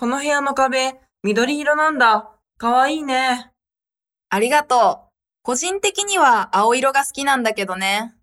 [0.00, 0.94] この部屋の壁、
[1.24, 2.30] 緑色なんだ。
[2.56, 3.50] かわいいね。
[4.28, 5.08] ありがとう。
[5.42, 8.14] 個人的には青色が好きなんだけどね。